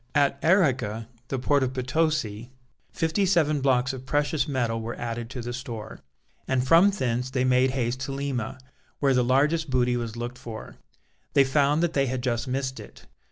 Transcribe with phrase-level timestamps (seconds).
[0.15, 2.49] At Arica, the port of Potosi,
[2.91, 5.99] fifty seven blocks of precious metal were added to the store;
[6.47, 8.57] and from thence they made haste to Lima,
[8.97, 10.77] where the largest booty was looked for.
[11.33, 13.05] They found that they had just missed it.